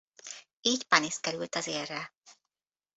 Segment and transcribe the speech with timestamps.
[0.61, 2.13] Így Panis került az élre.